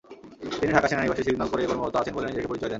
তিনি 0.59 0.71
ঢাকা 0.73 0.87
সেনানিবাসে 0.87 1.23
সিগন্যাল 1.23 1.49
কোরে 1.51 1.69
কর্মরত 1.69 1.95
আছেন 1.95 2.13
বলে 2.15 2.27
নিজেকে 2.27 2.49
পরিচয় 2.49 2.61
দেন। 2.61 2.69